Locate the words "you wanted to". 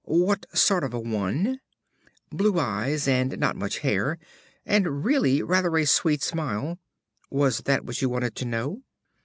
8.01-8.45